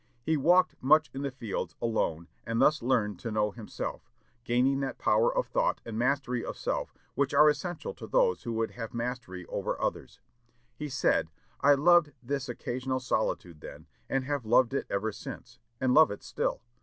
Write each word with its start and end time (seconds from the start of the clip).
He 0.23 0.35
walked 0.35 0.73
much 0.81 1.11
in 1.13 1.21
the 1.21 1.29
fields, 1.29 1.75
alone, 1.79 2.27
and 2.43 2.59
thus 2.59 2.81
learned 2.81 3.19
to 3.19 3.29
know 3.29 3.51
himself; 3.51 4.09
gaining 4.43 4.79
that 4.79 4.97
power 4.97 5.31
of 5.31 5.45
thought 5.45 5.79
and 5.85 5.95
mastery 5.95 6.43
of 6.43 6.57
self 6.57 6.91
which 7.13 7.35
are 7.35 7.47
essential 7.51 7.93
to 7.93 8.07
those 8.07 8.41
who 8.41 8.51
would 8.53 8.71
have 8.71 8.95
mastery 8.95 9.45
over 9.45 9.79
others. 9.79 10.19
He 10.75 10.89
said, 10.89 11.29
"I 11.59 11.75
loved 11.75 12.13
this 12.23 12.49
occasional 12.49 12.99
solitude 12.99 13.61
then, 13.61 13.85
and 14.09 14.23
have 14.23 14.43
loved 14.43 14.73
it 14.73 14.87
ever 14.89 15.11
since, 15.11 15.59
and 15.79 15.93
love 15.93 16.09
it 16.09 16.23
still. 16.23 16.63